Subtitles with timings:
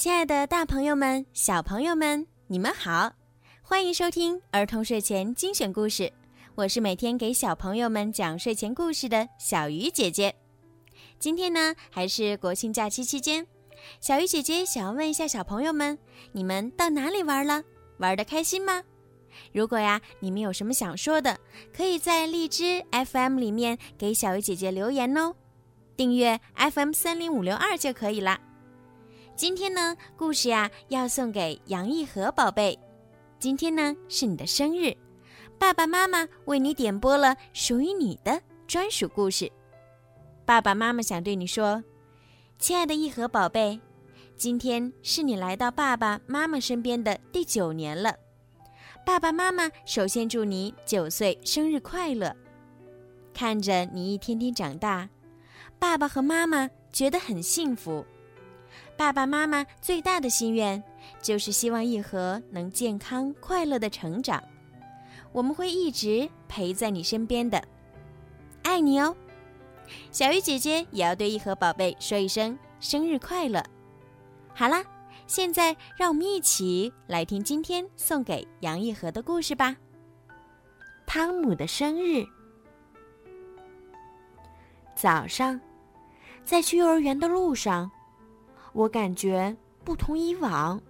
[0.00, 3.12] 亲爱的，大朋友们、小朋友们，你们好，
[3.60, 6.10] 欢迎收听儿童睡前精选故事。
[6.54, 10.34] 我是每天给小朋友们讲睡前故事的小鱼姐姐。
[11.18, 13.46] 今天呢，还是国庆假期期间，
[14.00, 15.98] 小鱼姐姐想要问一下小朋友们：
[16.32, 17.62] 你们到哪里玩了？
[17.98, 18.82] 玩的开心吗？
[19.52, 21.38] 如果呀，你们有什么想说的，
[21.76, 25.34] 可以在荔枝 FM 里面给小鱼姐姐留言哦。
[25.94, 28.40] 订阅 FM 三零五六二就可以啦。
[29.40, 32.78] 今天呢，故事呀要送给杨一和宝贝。
[33.38, 34.94] 今天呢是你的生日，
[35.58, 39.50] 爸爸妈妈为你点播了属于你的专属故事。
[40.44, 41.82] 爸爸妈妈想对你说，
[42.58, 43.80] 亲爱的一和宝贝，
[44.36, 48.14] 今天是你来到爸爸妈妈身边的第九年了。
[49.06, 52.36] 爸爸妈妈首先祝你九岁生日快乐！
[53.32, 55.08] 看着你一天天长大，
[55.78, 58.04] 爸爸和妈妈觉得很幸福。
[59.00, 60.84] 爸爸妈妈最大的心愿，
[61.22, 64.44] 就是希望一盒能健康快乐的成长。
[65.32, 67.64] 我们会一直陪在你身边的，
[68.62, 69.16] 爱你哦。
[70.10, 73.64] 小鱼姐姐也要对一盒宝贝说一声生日快乐。
[74.52, 74.84] 好啦，
[75.26, 79.74] 现在让我们一起来听今天送给杨一和的故事吧。
[81.06, 82.22] 汤姆的生日。
[84.94, 85.58] 早上，
[86.44, 87.90] 在去幼儿园的路上。
[88.72, 89.54] 我感觉
[89.84, 90.80] 不同以往。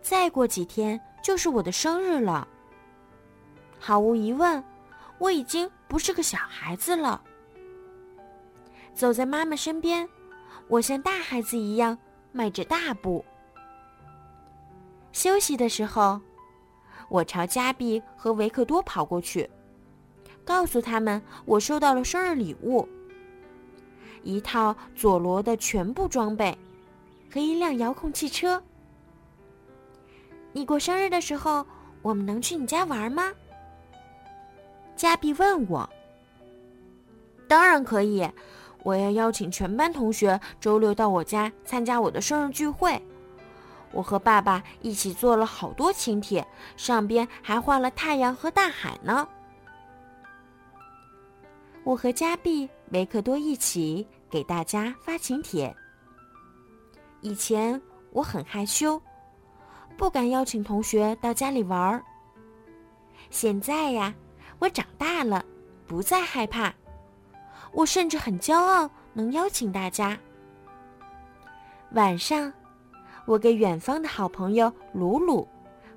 [0.00, 2.48] 再过几天就是我的生日了。
[3.78, 4.62] 毫无疑问，
[5.18, 7.22] 我已经不是个小孩子了。
[8.94, 10.08] 走在妈妈身边，
[10.68, 11.96] 我像大孩子一样
[12.32, 13.24] 迈着大步。
[15.12, 16.20] 休息的时候，
[17.08, 19.48] 我朝加比和维克多跑过去，
[20.44, 22.88] 告诉他们我收到了生日礼物。
[24.22, 26.56] 一套佐罗的全部装备，
[27.32, 28.62] 和一辆遥控汽车。
[30.52, 31.64] 你过生日的时候，
[32.02, 33.32] 我们能去你家玩吗？
[34.96, 35.88] 加比问我。
[37.48, 38.28] 当然可以，
[38.82, 43.00] 我要邀请全班同学周六到我家参加我的生日聚会。
[43.92, 49.28] 我和爸爸一起做了好多请帖，上边还画了太阳和大海呢。
[51.90, 55.74] 我和加比、维克多一起给大家发请帖。
[57.20, 59.02] 以前我很害羞，
[59.96, 62.00] 不敢邀请同学到家里玩儿。
[63.28, 64.14] 现在呀，
[64.60, 65.44] 我长大了，
[65.84, 66.72] 不再害怕。
[67.72, 70.16] 我甚至很骄傲能邀请大家。
[71.94, 72.52] 晚上，
[73.26, 75.48] 我给远方的好朋友鲁鲁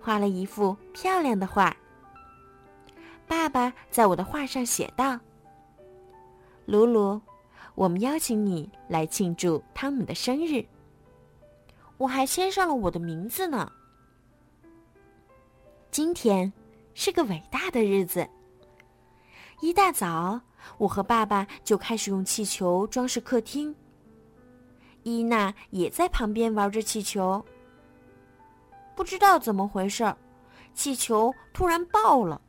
[0.00, 1.76] 画了一幅漂亮的画。
[3.26, 5.20] 爸爸在我的画上写道。
[6.64, 7.20] 鲁鲁，
[7.74, 10.64] 我们邀请你来庆祝汤姆的生日。
[11.96, 13.70] 我还签上了我的名字呢。
[15.90, 16.50] 今天
[16.94, 18.28] 是个伟大的日子。
[19.60, 20.40] 一大早，
[20.78, 23.74] 我和爸爸就开始用气球装饰客厅。
[25.02, 27.44] 伊娜也在旁边玩着气球。
[28.94, 30.14] 不知道怎么回事，
[30.74, 32.40] 气球突然爆了，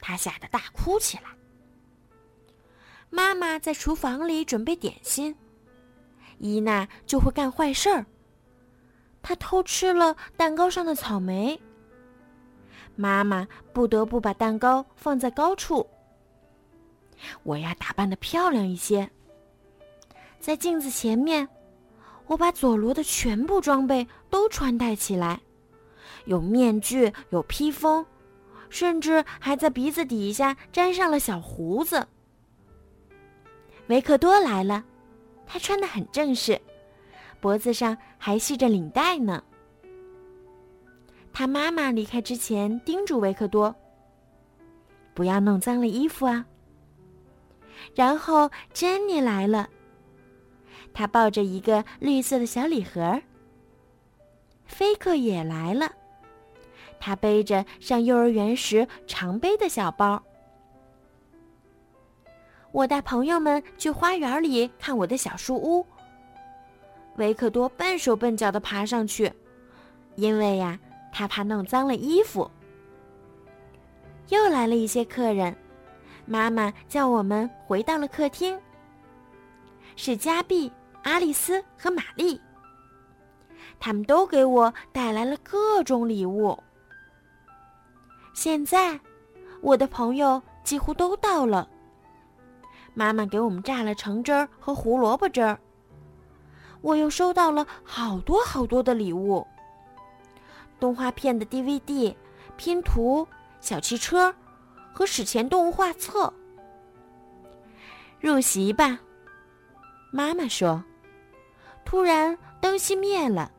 [0.00, 1.24] 她吓得大哭起来。
[3.10, 5.34] 妈妈在厨房里准备点心，
[6.38, 8.06] 伊娜就会干坏事儿。
[9.20, 11.60] 她偷吃了蛋糕上的草莓。
[12.94, 15.86] 妈妈不得不把蛋糕放在高处。
[17.42, 19.10] 我要打扮的漂亮一些。
[20.38, 21.46] 在镜子前面，
[22.26, 25.40] 我把佐罗的全部装备都穿戴起来，
[26.24, 28.06] 有面具，有披风，
[28.70, 32.06] 甚至还在鼻子底下粘上了小胡子。
[33.90, 34.84] 维克多来了，
[35.44, 36.60] 他穿的很正式，
[37.40, 39.42] 脖子上还系着领带呢。
[41.32, 43.74] 他妈妈离开之前叮嘱维克多
[45.12, 46.46] ：“不要弄脏了衣服啊。”
[47.92, 49.68] 然后珍妮来了，
[50.94, 53.20] 她抱着一个绿色的小礼盒。
[54.66, 55.90] 菲克也来了，
[57.00, 60.22] 他背着上幼儿园时常背的小包。
[62.72, 65.84] 我带朋友们去花园里看我的小树屋。
[67.16, 69.30] 维克多笨手笨脚的爬上去，
[70.14, 70.78] 因为呀，
[71.12, 72.48] 他怕弄脏了衣服。
[74.28, 75.54] 又来了一些客人，
[76.24, 78.58] 妈妈叫我们回到了客厅。
[79.96, 82.40] 是加碧、阿丽丝和玛丽，
[83.80, 86.56] 他们都给我带来了各种礼物。
[88.32, 88.98] 现在，
[89.60, 91.68] 我的朋友几乎都到了。
[93.00, 95.58] 妈妈给我们榨了橙汁儿和胡萝卜汁儿。
[96.82, 99.46] 我又收到了好多好多的礼物：
[100.78, 102.14] 动画片的 DVD、
[102.58, 103.26] 拼图、
[103.58, 104.34] 小汽车
[104.92, 106.30] 和史前动物画册。
[108.20, 109.00] 入席吧，
[110.12, 110.84] 妈妈说。
[111.86, 113.50] 突然，灯熄灭了，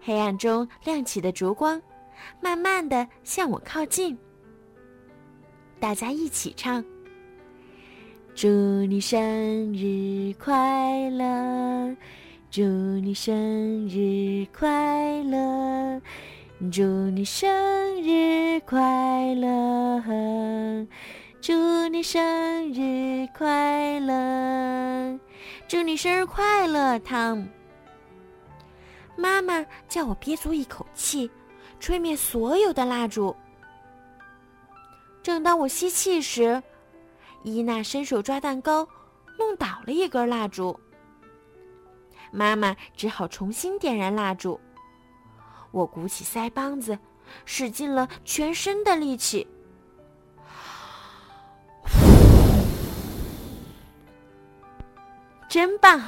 [0.00, 1.78] 黑暗中亮起的烛光，
[2.40, 4.16] 慢慢的向我靠近。
[5.78, 6.82] 大家一起唱
[8.36, 8.46] ：“祝
[8.84, 9.18] 你生
[9.72, 11.96] 日快乐，
[12.50, 16.02] 祝你生日快乐，
[16.70, 17.50] 祝你生
[18.02, 20.86] 日快乐，
[21.40, 25.18] 祝你生日快乐，
[25.66, 27.48] 祝你生日快乐，汤。”
[29.16, 31.30] 妈妈叫我憋足一口气，
[31.80, 33.34] 吹灭所有的蜡烛。
[35.22, 36.62] 正当我吸气时，
[37.46, 38.88] 伊娜伸手抓蛋糕，
[39.38, 40.80] 弄倒了一根蜡烛。
[42.32, 44.60] 妈妈只好重新点燃蜡烛。
[45.70, 46.98] 我鼓起腮帮子，
[47.44, 49.46] 使尽了全身的力气。
[55.48, 56.02] 真棒！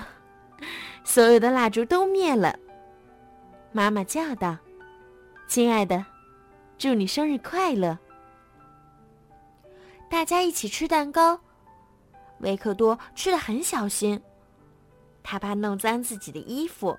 [1.04, 2.58] 所有的蜡烛都灭了。
[3.70, 4.56] 妈妈叫道
[5.46, 6.04] ：“亲爱的，
[6.76, 7.96] 祝你生日快乐！”
[10.10, 11.38] 大家一起吃蛋糕，
[12.40, 14.20] 维克多吃的很小心，
[15.22, 16.98] 他怕弄脏自己的衣服。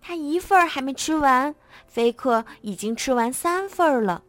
[0.00, 1.54] 他一份儿还没吃完，
[1.86, 4.22] 菲克已经吃完三份儿了。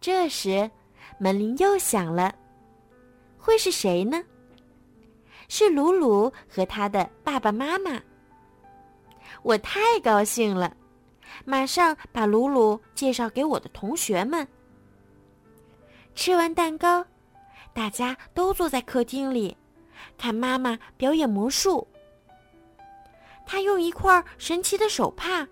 [0.00, 0.70] 这时，
[1.18, 2.34] 门铃又响了，
[3.36, 4.22] 会是谁呢？
[5.48, 8.00] 是鲁鲁和他的爸爸妈妈。
[9.42, 10.74] 我太高兴了，
[11.44, 14.46] 马上把鲁鲁介绍给我的同学们。
[16.14, 17.04] 吃完蛋糕，
[17.72, 19.56] 大家都坐在客厅里，
[20.16, 21.86] 看妈妈表演魔术。
[23.44, 25.46] 她用一块神奇的手帕，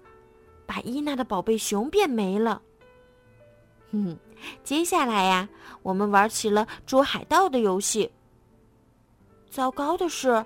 [0.65, 2.63] 把伊娜的宝贝熊变没了。
[3.91, 4.17] 哼，
[4.65, 5.49] 接下来呀，
[5.83, 8.11] 我们玩起了捉海盗的游戏。
[9.51, 10.45] 糟糕的是，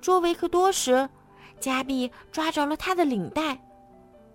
[0.00, 1.08] 捉维克多时，
[1.58, 3.58] 加比抓着了他的领带，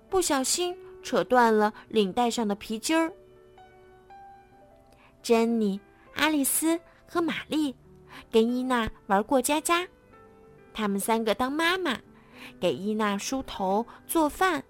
[0.10, 3.14] 不小心扯断了领带上的皮筋儿。
[5.28, 5.78] 珍妮、
[6.16, 7.76] 阿丽丝和玛丽
[8.32, 9.86] 跟伊娜玩过家家，
[10.74, 12.00] 他们三个当妈妈，
[12.62, 14.64] 给伊娜梳头、做饭，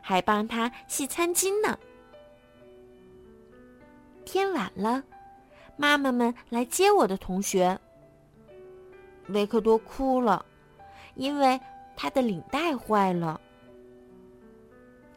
[0.00, 1.76] 还帮她洗餐巾呢。
[4.24, 5.02] 天晚了，
[5.76, 7.76] 妈妈们来接我的同学。
[9.30, 10.46] 维克多哭了，
[11.16, 11.60] 因为
[11.96, 13.40] 他的领带坏了。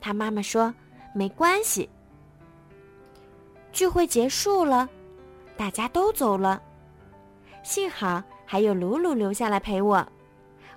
[0.01, 0.73] 他妈妈说
[1.13, 1.87] ：“没关系。”
[3.71, 4.89] 聚会结束了，
[5.55, 6.61] 大家都走了，
[7.63, 10.05] 幸好还有鲁鲁留下来陪我，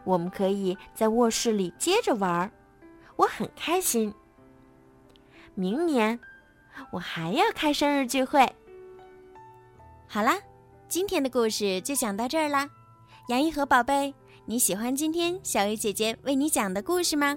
[0.04, 2.50] 我们可以在卧室里接着玩儿，
[3.16, 4.12] 我很开心。
[5.54, 6.18] 明年
[6.90, 8.50] 我还要开生日聚会。
[10.06, 10.38] 好啦，
[10.88, 12.68] 今天的故事就讲到这儿啦。
[13.28, 14.14] 杨一和宝贝，
[14.44, 17.36] 你喜欢今天小鱼姐姐为你讲的故事吗？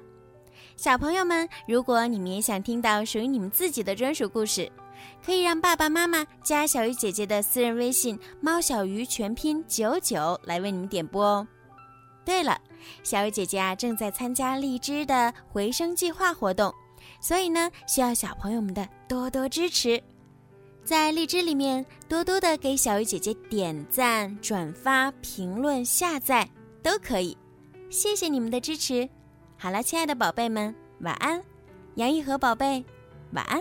[0.75, 4.69] 小朋友们，如果你们也想听到属于你们自己的专属故事。
[5.25, 11.47] 可以让爸爸妈妈加小鱼姐姐的私人微信“猫小鱼”全拼九九来为你们点播哦。
[12.23, 12.59] 对了，
[13.03, 16.73] 小鱼姐姐啊正在参加荔枝的回声计划活动，
[17.19, 20.01] 所以呢需要小朋友们的多多支持。
[20.83, 26.47] 在荔枝里面多多的给小鱼姐姐点赞、转发、评论、下载
[26.83, 27.35] 都可以，
[27.89, 29.09] 谢谢你们的支持。
[29.57, 31.41] 好了，亲爱的宝贝们，晚安。
[31.95, 32.83] 杨一和宝贝，
[33.31, 33.59] 晚安。